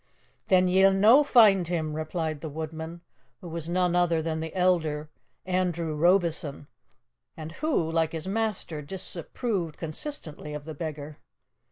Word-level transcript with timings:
"Then 0.47 0.67
ye'll 0.67 0.93
no 0.95 1.23
find 1.23 1.67
him," 1.67 1.93
replied 1.95 2.41
the 2.41 2.49
woodman, 2.49 3.01
who 3.39 3.47
was 3.49 3.69
none 3.69 3.95
other 3.95 4.19
than 4.19 4.39
the 4.39 4.51
elder, 4.55 5.11
Andrew 5.45 5.93
Robieson, 5.93 6.65
and 7.37 7.51
who, 7.51 7.91
like 7.91 8.13
his 8.13 8.27
master, 8.27 8.81
disapproved 8.81 9.77
consistently 9.77 10.55
of 10.55 10.63
the 10.63 10.73
beggar. 10.73 11.19